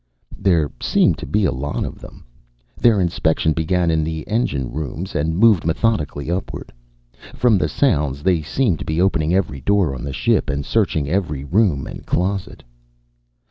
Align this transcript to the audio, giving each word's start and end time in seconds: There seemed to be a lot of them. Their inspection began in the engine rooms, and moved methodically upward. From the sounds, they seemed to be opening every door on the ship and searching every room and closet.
There 0.39 0.71
seemed 0.81 1.19
to 1.19 1.27
be 1.27 1.45
a 1.45 1.51
lot 1.51 1.83
of 1.85 1.99
them. 2.01 2.25
Their 2.75 2.99
inspection 2.99 3.53
began 3.53 3.91
in 3.91 4.03
the 4.03 4.27
engine 4.27 4.71
rooms, 4.71 5.13
and 5.13 5.37
moved 5.37 5.63
methodically 5.63 6.31
upward. 6.31 6.73
From 7.35 7.59
the 7.59 7.69
sounds, 7.69 8.23
they 8.23 8.41
seemed 8.41 8.79
to 8.79 8.85
be 8.85 8.99
opening 8.99 9.31
every 9.35 9.61
door 9.61 9.93
on 9.93 10.03
the 10.03 10.11
ship 10.11 10.49
and 10.49 10.65
searching 10.65 11.07
every 11.07 11.43
room 11.43 11.85
and 11.85 12.03
closet. 12.03 12.63